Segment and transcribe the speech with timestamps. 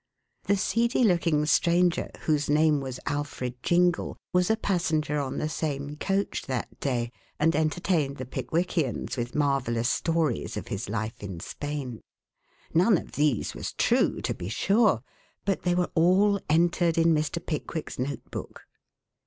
[0.47, 5.95] The seedy looking stranger, whose name was Alfred Jingle, was a passenger on the same
[5.97, 12.01] coach that day and entertained the Pickwickians with marvelous stories of his life in Spain.
[12.73, 15.03] None of these was true, to be sure,
[15.45, 17.37] but they were all entered in Mr.
[17.39, 18.63] Pickwick's note book.